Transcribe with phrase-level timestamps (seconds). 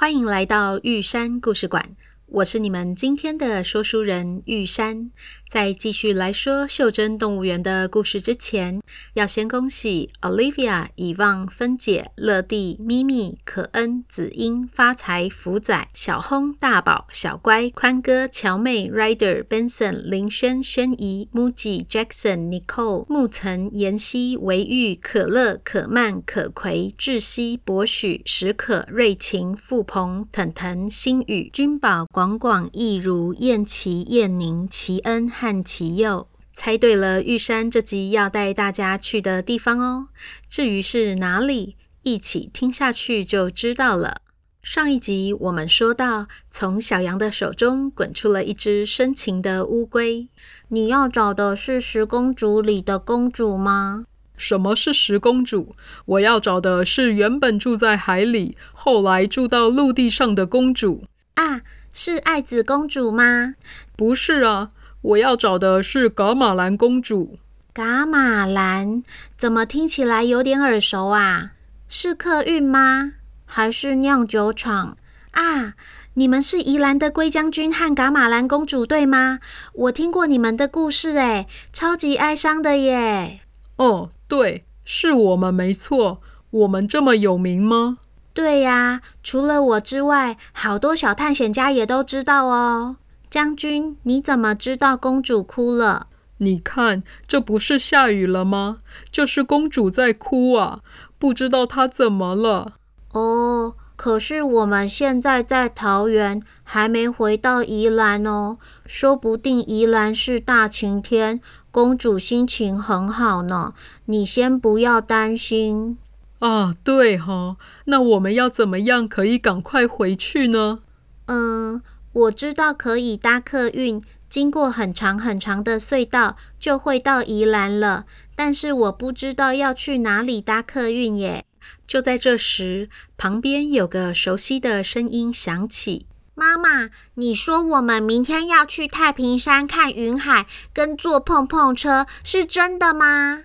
[0.00, 1.94] 欢迎来到玉山故事馆。
[2.32, 5.10] 我是你们今天的说书人玉山。
[5.48, 8.80] 在继续来说袖珍动物园的故事之前，
[9.14, 35.30] 要先恭喜 Olivia、以望、芬姐、乐蒂、咪咪、可恩、子英、发财、福仔、小轰、大宝、小乖、宽哥、乔妹、Rider、Benson、林轩、轩怡、Muji、Jackson、Nicole、木岑、妍希、维玉、可乐、可曼、可葵、志熙、博许、史可、瑞晴、富鹏、腾腾、星宇、君宝、广广、义如、燕琪、燕宁、齐恩。
[35.30, 40.08] 和齐佑猜对了，玉山这集要带大家去的地方哦。
[40.48, 44.16] 至于是哪里，一起听下去就知道了。
[44.62, 50.28] 上一集我们说到，从小羊的手中滚出了一只深情的乌龟。
[50.68, 54.04] 你要找的是十公主里的公主吗？
[54.36, 55.74] 什么是十公主？
[56.04, 61.04] 我要找的是原本住在海里，后来住到陆地上的公主。
[61.34, 63.54] 啊，是爱子公主吗？
[63.96, 64.68] 不是啊。
[65.02, 67.38] 我要找的是噶玛兰公主。
[67.72, 69.02] 噶玛兰
[69.36, 71.52] 怎么听起来有点耳熟啊？
[71.88, 73.12] 是客运吗？
[73.46, 74.96] 还是酿酒厂
[75.32, 75.74] 啊？
[76.14, 79.38] 你们是宜兰的龟将军和噶玛兰公主对吗？
[79.72, 83.40] 我听过你们的故事，诶，超级哀伤的耶。
[83.76, 86.20] 哦，对，是我们没错。
[86.50, 87.98] 我们这么有名吗？
[88.32, 92.96] 对呀，除了我之外，好多小探险家也都知道哦。
[93.28, 96.06] 将军，你怎么知道公主哭了？
[96.38, 98.78] 你看，这不是下雨了吗？
[99.10, 100.80] 就是公主在哭啊！
[101.18, 102.72] 不知道她怎么了。
[103.12, 108.56] 哦，可是我们现在在桃园，还没回到宜兰哦。
[108.86, 111.40] 说不定宜兰是大晴天，
[111.70, 113.74] 公主心情很好呢。
[114.06, 115.98] 你先不要担心。
[116.40, 117.56] 啊，对哈，
[117.86, 120.80] 那我们要怎么样可以赶快回去呢？
[121.26, 121.80] 嗯。
[122.12, 128.04] 我知道可以搭客运，经过很长很长的隧道，就会到宜兰了。
[128.34, 131.44] 但是我不知道要去哪里搭客运耶。
[131.86, 143.44] 就在这时，旁边有个熟悉的声音响起：“妈妈，你说我们明天要去太平山看云海，跟坐碰碰车，是真的吗？”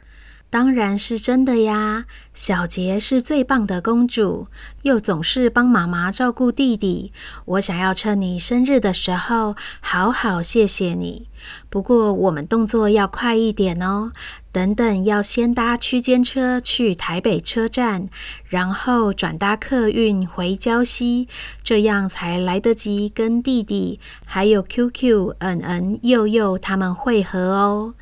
[0.50, 2.06] 当然是真的呀！
[2.34, 4.48] 小杰是最棒的公主，
[4.84, 7.12] 又总是帮妈妈照顾弟弟。
[7.44, 11.28] 我想要趁你生日的时候，好好谢谢你。
[11.70, 14.12] 不过我们动作要快一点哦。
[14.54, 18.08] 等等，要先搭区间车去台北车站，
[18.48, 21.28] 然后转搭客运回礁溪，
[21.62, 27.96] 这样才来得及跟弟弟还有 QQ、嗯嗯、佑佑他们会合哦。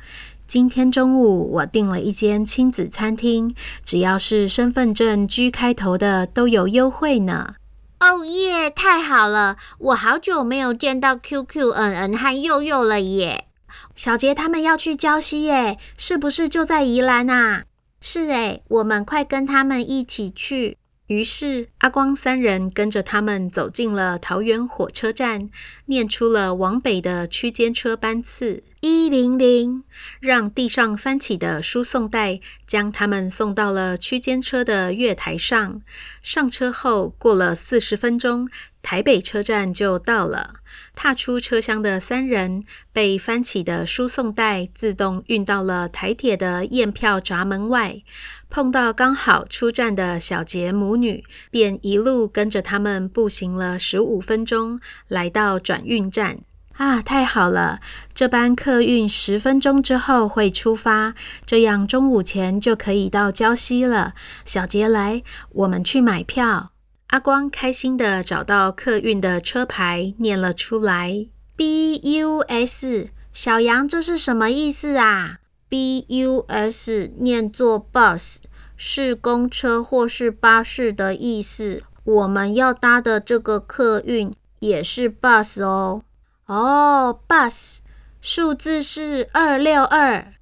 [0.46, 7.54] 今天中午我订了一间亲子餐厅，只要是身份证 G 开头的都有优惠呢。
[8.00, 9.56] 哦耶，太好了！
[9.78, 13.46] 我好久没有见到 QQ、嗯嗯和佑佑了耶。
[13.94, 17.64] 小杰他们要去礁溪耶，是不是就在宜兰啊？
[18.00, 20.76] 是诶，我们快跟他们一起去。
[21.06, 25.50] 于是，阿光三人跟着他们走进了桃园火车站，
[25.86, 29.82] 念出了往北的区间车班次一零零，
[30.20, 35.80] 让地上翻起的输送带将他们送到了区间车的月台上。
[36.20, 38.46] 上车后，过了四十分钟，
[38.82, 40.56] 台北车站就到了。
[40.92, 42.62] 踏出车厢的三人
[42.92, 48.02] 被翻起的输送带自动运到了台铁的验票闸门外。
[48.50, 54.78] 碰到刚好出站的小杰母女，便一路跟着他们步行了十五分钟，
[55.08, 56.40] 来到转运站。
[56.76, 57.80] 啊，太好了！
[58.12, 61.14] 这班客运十分钟之后会出发，
[61.46, 64.14] 这样中午前就可以到礁溪了。
[64.44, 66.72] 小杰来，我们去买票。
[67.08, 73.08] 阿光开心地找到客运的车牌，念了出来：B U S。
[73.32, 75.38] 小羊，这是什么意思啊
[75.70, 78.36] ？bus 念作 bus，
[78.76, 81.84] 是公车或是巴士的意思。
[82.02, 86.02] 我们要搭的这个客运也是 bus 哦。
[86.46, 87.78] 哦，bus，
[88.20, 90.34] 数字是二六二。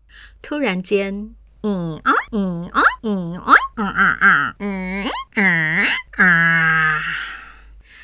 [0.42, 4.56] 突然间，嗯啊嗯啊嗯啊嗯啊啊
[5.36, 5.84] 啊
[6.16, 7.02] 啊。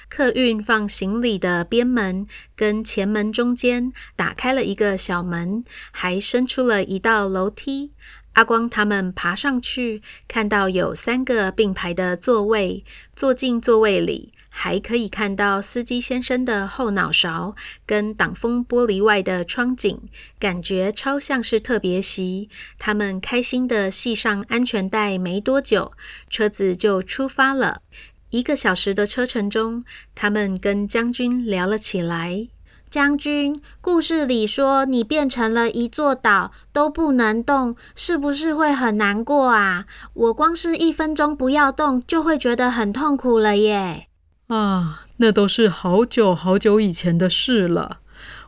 [0.08, 7.92] 客运放行李的边门跟前门中间打开了一个小门，还伸出了一道楼梯。
[8.34, 12.84] 阿光他们爬上去，看到有三个并排的座位，
[13.16, 17.54] 坐进座位里，还可以看到司机先生的后脑勺
[17.86, 20.00] 跟挡风玻璃外的窗景，
[20.40, 22.48] 感觉超像是特别席。
[22.76, 25.92] 他们开心地系上安全带，没多久，
[26.28, 27.82] 车子就出发了。
[28.30, 29.80] 一个小时的车程中，
[30.16, 32.48] 他们跟将军聊了起来。
[32.90, 39.86] 将军，故事里说你变成了一座岛，都不能动，是不是会很难过啊？
[40.14, 44.07] 我光是一分钟不要动，就会觉得很痛苦了耶。
[44.48, 47.98] 啊，那都是好久好久以前的事了。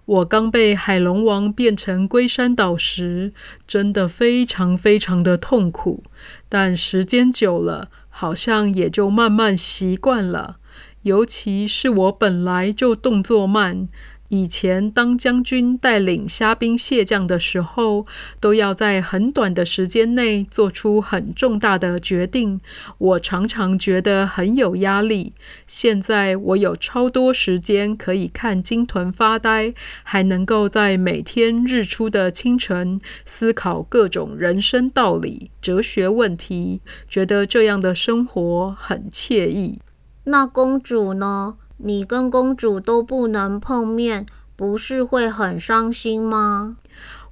[0.06, 3.34] 我刚被海龙王变成龟山岛时，
[3.66, 6.02] 真的非常非常的痛苦，
[6.48, 10.56] 但时间久了，好像也就慢慢习惯了。
[11.02, 13.86] 尤其是我本来就动作慢。
[14.30, 18.06] 以前当将军带领虾兵蟹将的时候，
[18.38, 22.60] 都要在很短的时间内做出很重大的决定，
[22.98, 25.32] 我常常觉得很有压力。
[25.66, 29.74] 现在我有超多时间可以看鲸豚发呆，
[30.04, 39.80] 还能够在每天日出的清晨思考各种人生道理、哲学问题，觉得这样的生活很惬意。
[40.24, 41.56] 那公主呢？
[41.82, 46.76] 你跟公主都不能碰面，不是会很伤心吗？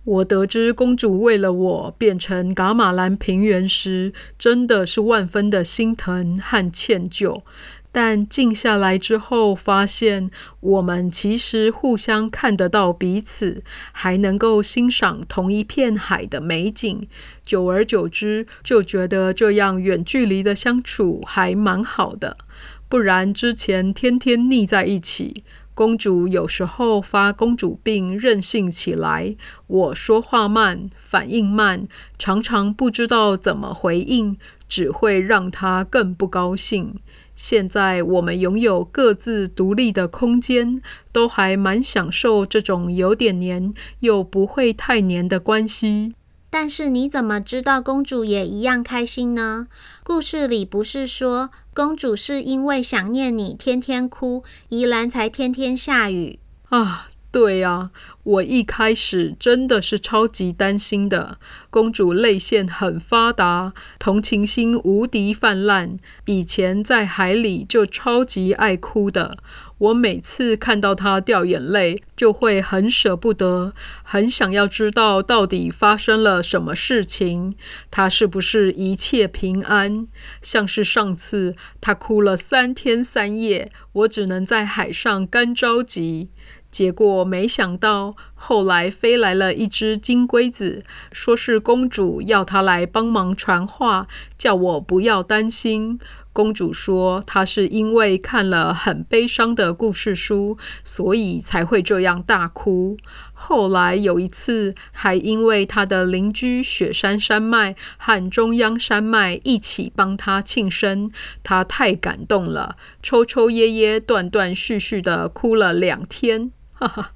[0.05, 7.43] 我得知公主为了我变成噶玛兰平原时，真的是万分的心疼和歉疚。
[7.91, 10.31] 但静下来之后，发现
[10.61, 13.63] 我们其实互相看得到彼此，
[13.93, 17.07] 还能够欣赏同一片海的美景。
[17.43, 22.39] 久而久之，就觉得这样远距离的相处还蛮好的。
[22.89, 25.45] 不然之前天天腻在一起，
[25.75, 29.37] 公主有时候发公主病，任性起来；
[29.67, 31.85] 我说话慢，反应慢，
[32.19, 36.95] 常常不知道怎么回应，只会让她更不高兴。
[37.35, 40.81] 现在我们拥有各自独立的空间，
[41.13, 46.15] 都还蛮享受这种有点黏又不会太黏的关系。
[46.51, 49.69] 但是你怎么知道公主也一样开心呢？
[50.03, 56.39] 故事里不是说公主是因为想念你，天天哭，宜兰才天天下雨
[56.71, 57.09] 啊？
[57.39, 57.93] 对呀，
[58.25, 61.39] 我一开始真的是超级担心的。
[61.71, 69.39] 公主泪腺很发达，同情心无敌泛滥，以前在海里就超级爱哭的。
[69.79, 77.55] 我每次看到她掉眼泪，就会很舍不得，很想要知道到底发生了什么事情，
[77.89, 80.09] 她是不是一切平安？
[80.43, 86.31] 像是上次她哭了三天三夜，我只能在海上干着急。
[86.71, 94.07] 结果没想到，后来飞来了一只金龟子，说是公主要她来帮忙传话，
[94.37, 95.99] 叫我不要担心。
[96.31, 102.97] 公主说，她是因为看了很悲伤的故事书，所以才会这样大哭。
[103.33, 111.11] 后来有一次，还因为她的邻居雪山山脉和中央山脉一起帮她庆生，
[111.43, 116.53] 她太感动了，抽抽噎噎、断断续续地哭了两天。
[116.79, 117.13] 哈哈，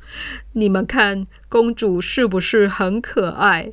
[0.55, 3.71] 你们看公主是不是很可爱？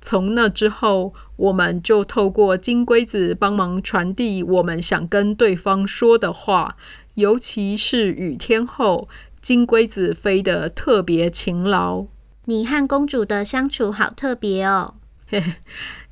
[0.00, 6.76] 从那之后，我们就透过金龟子帮忙传递我们想跟对方说的话。
[7.14, 9.08] 尤其是雨天后，
[9.40, 12.06] 金龟子飞得特别勤劳。
[12.44, 14.94] 你和公主的相处好特别哦。
[15.26, 15.54] 嘿嘿，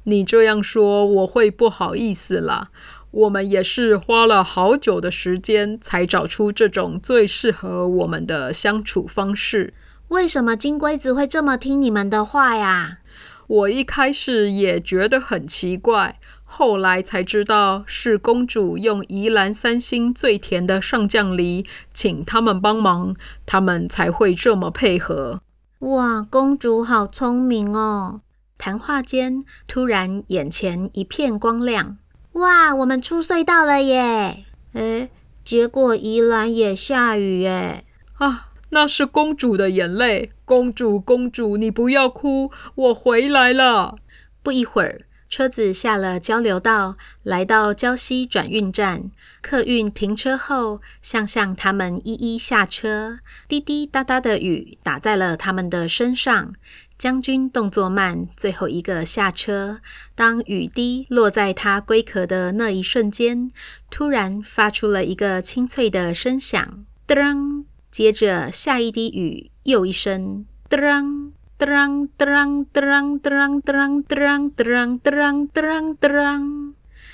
[0.05, 2.71] 你这样说，我会不好意思啦。
[3.11, 9.75] 我们也是花了好久的时间，才找出这种最适合我们的相处方式。
[10.09, 12.99] 为什么金龟子会这么听你们的话呀？
[13.47, 25.41] 我一开始也觉得很奇怪，后来才知道是公主用宜兰三星最甜的上将梨，请他们帮忙，他们才会这么配合。
[25.81, 28.21] 哇，公主好聪明哦！
[28.59, 31.97] 谈话间，突然眼前一片光亮。
[32.33, 34.45] 哇，我们出隧道了耶！
[34.75, 35.11] 诶，
[35.45, 37.85] 结果宜兰也下雨耶！
[38.19, 40.31] 啊，那是公主的眼泪。
[40.45, 43.97] 公主，公主，你不要哭，我回来了。
[44.43, 49.13] 不一会儿，车子下了交流道，来到礁溪转运站。
[49.41, 53.21] 客运停车后，向向他们一一下车。
[53.47, 56.53] 滴滴答答的雨打在了他们的身上。
[56.99, 59.81] 将军动作慢，最后一个下车。
[60.15, 63.51] 当雨滴落在他龟壳的那一瞬间，
[63.89, 67.65] 突然发出了一个清脆的声响，噔！
[67.91, 71.30] 接着下一滴雨又一声，噔
[71.61, 76.73] 噔噔噔噔噔噔噔噔噔噔。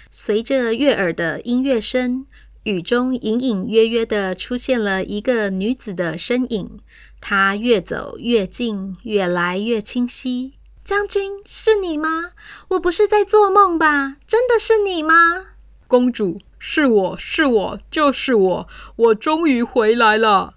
[0.08, 2.24] 随着悦耳的音乐声，
[2.62, 6.78] 雨中隐隐约约的出现了一个女子的身影。
[7.20, 10.52] 她越走越近，越来越清晰。
[10.84, 12.30] 将军，是你吗？
[12.68, 14.18] 我不是在做梦吧？
[14.28, 15.46] 真的是你吗？
[15.88, 20.54] 公主，是我是我，就是我，我终于回来了。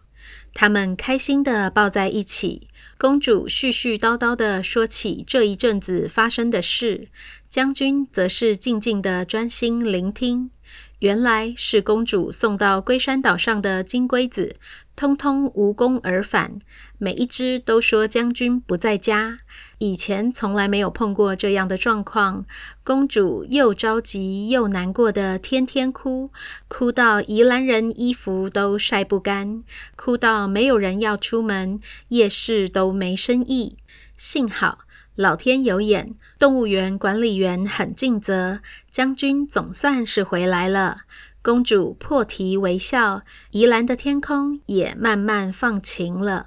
[0.53, 2.67] 他们开心的抱在一起。
[2.99, 7.07] 公主絮絮叨叨地说起这一阵子发生的事，
[7.47, 10.51] 将军则是静静的专心聆听。
[10.99, 14.57] 原来是公主送到龟山岛上的金龟子，
[14.97, 16.59] 通通无功而返，
[16.97, 19.37] 每一只都说将军不在家。
[19.77, 22.43] 以前从来没有碰过这样的状况，
[22.83, 26.31] 公主又着急又难过的天天哭，
[26.67, 29.63] 哭到宜兰人衣服都晒不干，
[29.95, 31.79] 哭到没有人要出门，
[32.09, 33.77] 夜市都没生意。
[34.17, 34.79] 幸好
[35.19, 40.99] 老天有眼，动物园管理员很尽责，将军总算是回来了。
[41.41, 46.45] 公主破涕为笑，宜兰的天空也慢慢放晴了。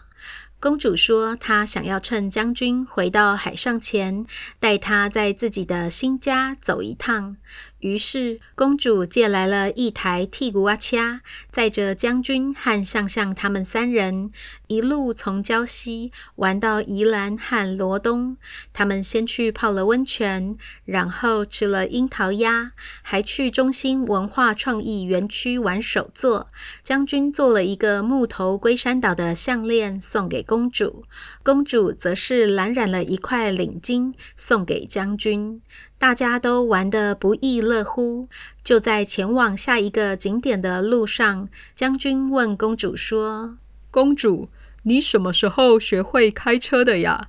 [0.59, 4.25] 公主说：“她想要趁将军回到海上前，
[4.59, 7.37] 带他在自己的新家走一趟。”
[7.83, 11.21] 于是，公主借来了一台替古阿恰，
[11.51, 14.31] 载着将军和向向他们三人，
[14.69, 18.37] 一路从礁溪玩到宜兰和罗东。
[18.73, 22.71] 他们先去泡了温泉，然后吃了樱桃鸭，
[23.03, 26.47] 还去中心文化创意园区玩手作。
[26.85, 31.05] 将军做了一个木头龟山岛的项链送给公主，
[31.43, 35.61] 公主则是蓝染了一块领巾送给将军。
[36.03, 38.29] 大家都玩得不亦乐乎。
[38.65, 43.57] 就在前往下一个景点的路上，将军问公主说
[43.89, 44.49] ：“公主，
[44.83, 47.29] 你什么时候学会开车的呀？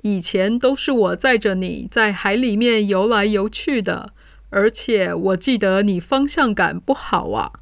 [0.00, 4.14] 以前都是我载着你在海里面游来游去的，
[4.48, 7.52] 而且我记得你方向感不好啊。”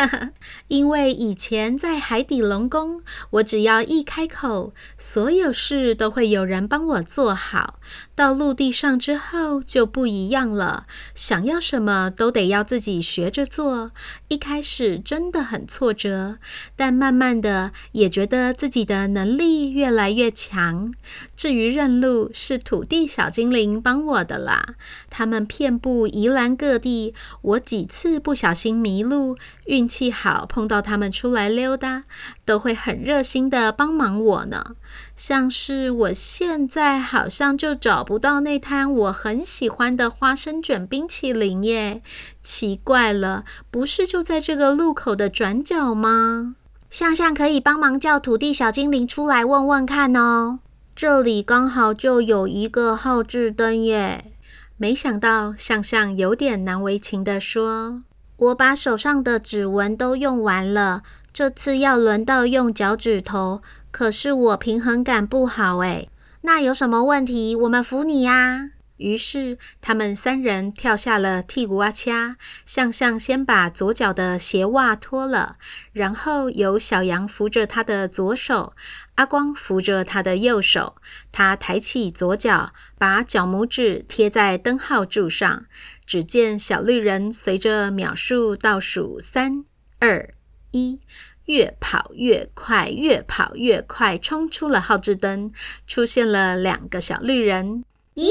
[0.68, 7.78] 因为以前在海底龙宫，我只要一开口，所有事都会有人帮我做好。
[8.14, 13.92] 到陆地上之后就不一样了，想要什么都得要自己学着做。
[14.28, 16.38] 一开始真的很挫折，
[16.76, 20.92] 但慢慢的也觉得自己的能力越来越强。
[21.34, 24.74] 至于认路，是土地小精灵帮我的啦。
[25.08, 32.04] 他们遍布宜兰各地，我几次不小心迷路，运气好碰到他们出来溜达，
[32.44, 34.76] 都会很热心的帮忙我呢。
[35.16, 42.00] 像是我现在好像就找不到那摊我很喜欢的花生卷冰淇淋耶，
[42.40, 46.54] 奇怪了，不是就在这个路口的转角吗？
[46.88, 50.60] 向向可以帮忙叫土地小精灵出来问问看哦。
[50.96, 54.32] 这里刚好就有一个号志灯耶。
[54.76, 58.02] 没想到向向有点难为情地说
[58.40, 66.08] ：“我把手上的指纹都用完了，这次要轮到用脚趾头。”可是我平衡感不好诶，
[66.42, 67.54] 那有什么问题？
[67.56, 68.70] 我们扶你呀。
[69.00, 75.56] 于是他们三人跳下了替古阿恰，向向先把左脚的鞋袜脱了，
[75.92, 78.74] 然后由小羊扶着他的左手，
[79.14, 80.96] 阿光扶着他的右手。
[81.32, 85.64] 他抬起左脚，把脚拇指贴在灯号柱上。
[86.04, 89.64] 只见小绿人随着秒数倒数三
[89.98, 90.34] 二
[90.72, 91.00] 一。
[91.46, 95.52] 越跑越快，越跑越快，冲出了号志灯，
[95.84, 97.84] 出现了两个小绿人。
[98.14, 98.30] 咦！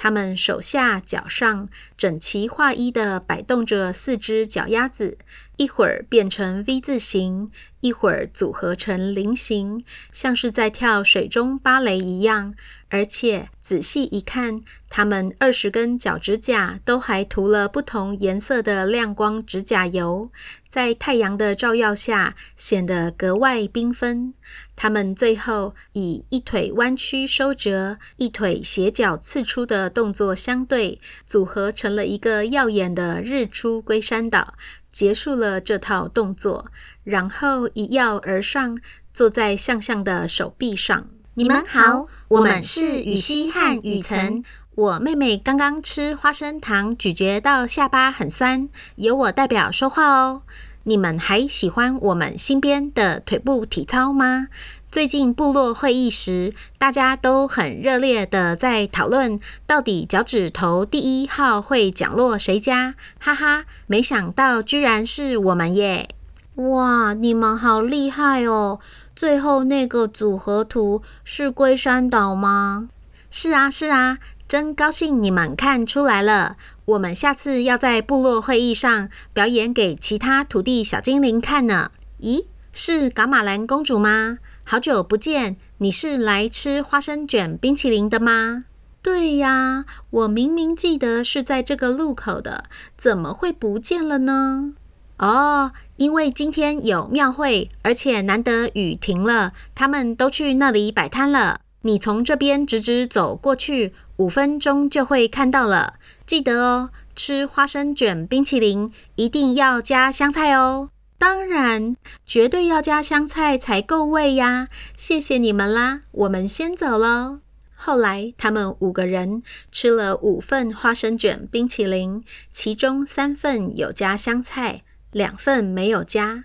[0.00, 5.18] 他们手下脚上整齐划一的摆动着四只脚丫子，
[5.60, 7.50] 一会儿变成 V 字形，
[7.80, 12.54] 一会儿组合成菱形，像是在跳水中芭蕾一样。
[12.88, 20.30] 而且仔细一看，他们二十根脚趾甲都还涂了不同颜色的亮光指甲油，
[20.68, 24.34] 在太阳的照耀下显得格外缤纷。
[24.74, 34.54] 他们最后以一腿弯曲收折、一腿斜角刺出的动作相对，组合成了一个耀眼的日出龟山岛，
[34.90, 36.66] 结束了这套动作，
[37.04, 38.78] 然后一跃而上，
[39.14, 41.06] 坐在向向的手臂上。
[41.34, 44.44] 你们好，我们是雨熙和雨辰，
[44.74, 50.42] 我妹妹刚刚吃花生糖，咀嚼到下巴很酸，由我代表说话哦。
[50.84, 54.48] 你们还喜欢我们新编的腿部体操吗？
[54.90, 62.96] 最近部落会议时，大家都很热烈的在讨论，到底脚趾头第一号会降落谁家？
[63.20, 66.08] 哈哈，没想到居然是我们耶！
[66.56, 68.80] 哇，你们好厉害哦！
[69.14, 72.88] 最后那个组合图是龟山岛吗？
[73.30, 74.18] 是啊，是啊，
[74.48, 76.56] 真高兴你们看出来了。
[76.86, 81.92] 我们下次要在部落会议上表演给其他土地小精灵看呢。
[82.20, 84.38] 咦，是噶玛兰公主吗？
[84.70, 88.66] 好久不见，你是来吃花生卷冰淇淋的吗？
[89.02, 94.74] 对呀，我明明记得是在这个路口的，怎么会不见了呢？
[95.18, 101.62] 哦，因为今天有庙会，而且难得雨停了，他们都去那里摆摊了。
[101.82, 105.94] 你从这边直直走过去，五分钟就会看到了。
[106.24, 110.90] 记得哦，吃花生卷冰淇淋一定要加香菜哦。
[111.20, 114.68] 当然，绝对要加香菜才够味呀！
[114.96, 117.40] 谢谢你们啦，我们先走喽。
[117.74, 126.44] 后来，他们五个人吃了五份花生卷冰淇淋，其中三份有加香菜，两份没有加。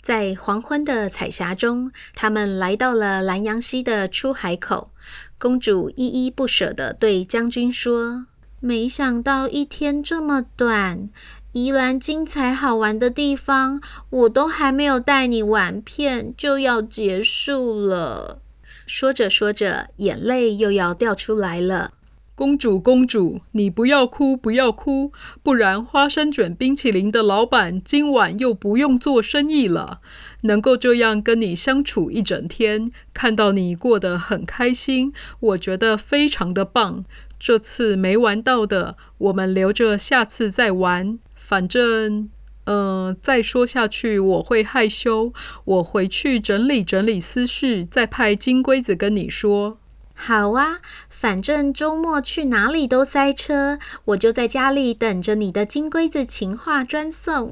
[0.00, 4.92] 在黄昏的彩霞中，他们来到了兰阳溪的出海口。
[5.36, 8.26] 公主依依不舍地对将军说
[8.62, 11.10] ：“没想到一天这么短。”
[11.52, 18.40] 宜兰精彩好玩的地方，我都还没有带你玩遍，就要结束了。
[18.86, 21.92] 说着说着，眼泪又要掉出来了。
[22.34, 29.98] 公主，公主，你不要哭，不要哭，不然花生卷冰淇淋的老板今晚又不用做生意了。
[30.44, 37.04] 能够这样跟你相处一整天，看到你过得很开心，我觉得非常的棒。
[37.44, 41.18] 这次没玩到的，我们留着下次再玩。
[41.34, 42.30] 反正，
[42.66, 45.32] 呃，再说下去我会害羞。
[45.64, 49.78] 我回去整理整理思绪，再派金龟子跟你说。
[50.14, 50.78] 好啊，
[51.10, 57.50] 反正周末去哪里都塞车，我就在家里等着你的金龟子情话专送。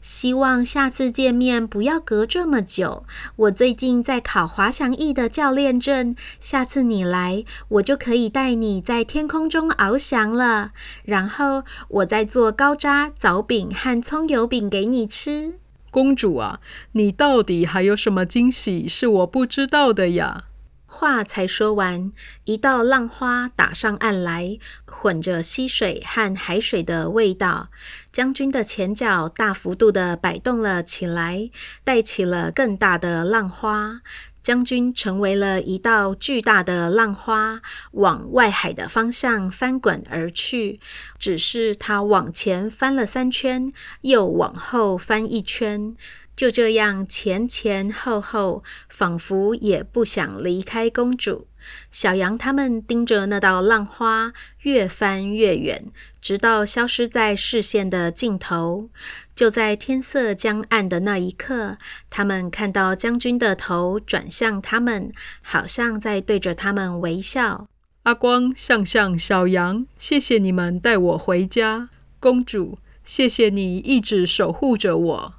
[0.00, 3.04] 希望下次见面不要隔这么久。
[3.36, 10.72] 我最近在考滑翔翼的教练证，下次你来，我就可以带你在天空中翱翔了。
[11.04, 15.54] 然后我再做高渣枣饼和葱油饼给你吃。
[15.90, 16.60] 公主啊，
[16.92, 20.44] 你到底还有什么惊喜是我不知道的呀？
[20.90, 22.10] 话才说完，
[22.44, 27.68] 一道浪花打上岸来，混着溪水和海水的味道。
[28.10, 31.50] 将军的前脚大幅度地摆动了起来，
[31.84, 34.00] 带起了更大的浪花。
[34.42, 37.60] 将军成为了一道巨大的浪花，
[37.92, 40.80] 往外海的方向翻滚而去。
[41.18, 43.70] 只是他往前翻了三圈，
[44.00, 45.94] 又往后翻一圈。
[46.38, 51.48] 就这样前前后后，仿佛也不想离开公主。
[51.90, 55.86] 小羊他们盯着那道浪花，越翻越远，
[56.20, 58.88] 直到消失在视线的尽头。
[59.34, 61.76] 就在天色将暗的那一刻，
[62.08, 65.10] 他们看到将军的头转向他们，
[65.42, 67.66] 好像在对着他们微笑。
[68.04, 71.88] 阿光、向向、小羊，谢谢你们带我回家。
[72.20, 75.34] 公主，谢谢你一直守护着我。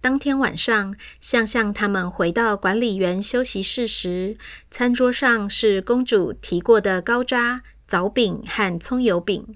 [0.00, 4.36] 当天晚上，向向他们回到管理员休息室时，
[4.70, 9.46] 餐桌上是公主提过的高渣枣饼和葱油饼，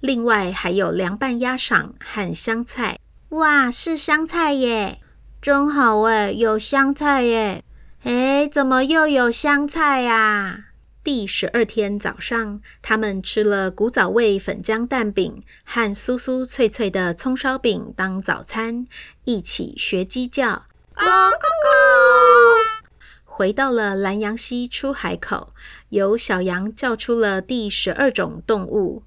[0.00, 2.98] 另外还有凉拌鸭赏和香菜。
[3.30, 5.00] 哇，是香菜耶！
[5.42, 7.62] 真好诶，有香菜耶！
[8.04, 10.65] 诶，怎么又有香菜呀？
[11.06, 18.84] 第十二天早上，他们吃了古早味粉浆蛋饼和酥酥脆脆的葱烧饼当早餐，
[19.22, 20.64] 一起学鸡叫。
[20.96, 22.84] 咕咕咕！
[23.24, 25.54] 回到了南阳溪出海口，
[25.90, 29.04] 由小羊叫出了第十二种动物。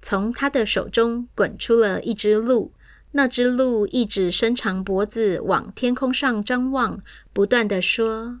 [0.00, 2.72] 从他的手中滚出了一只鹿，
[3.12, 7.02] 那只鹿一直伸长脖子往天空上张望，
[7.34, 8.40] 不断地说。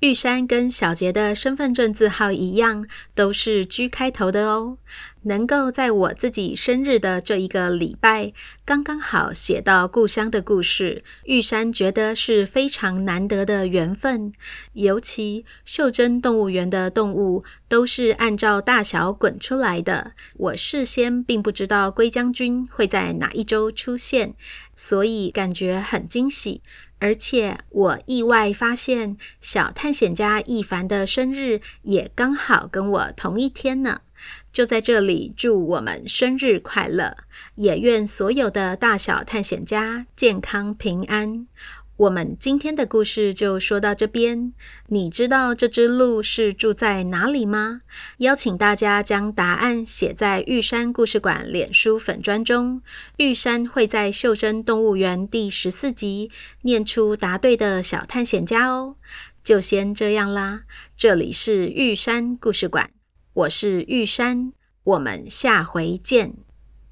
[0.00, 4.78] 玉山跟小杰的身份证字号一样，都是 G 开头的哦。
[5.22, 8.32] 能够在我自己生日的这一个礼拜，
[8.64, 14.32] 刚刚好写到故乡的故事，玉山觉得是非常难得的缘分。
[14.74, 24.34] 尤其袖珍动物园的动物都是按照大小滚出来的，我事先并不知道龟将军会在哪一周出现，
[24.76, 26.62] 所以感觉很惊喜。
[27.00, 34.00] 而且我意外发现，小探险家一凡的生日也刚好跟我同一天呢。
[34.50, 37.16] 就在这里祝我们生日快乐，
[37.54, 41.46] 也愿所有的大小探险家健康平安。
[41.98, 44.52] 我们今天的故事就说到这边。
[44.86, 47.80] 你知道这只鹿是住在哪里吗？
[48.18, 52.82] 邀请大家将答案写在玉山故事馆脸书粉砖中，
[53.16, 56.30] 玉山会在袖珍动物园第十四集
[56.62, 58.94] 念出答对的小探险家哦。
[59.42, 60.62] 就先这样啦，
[60.96, 62.90] 这里是玉山故事馆，
[63.32, 64.52] 我是玉山，
[64.84, 66.36] 我们下回见。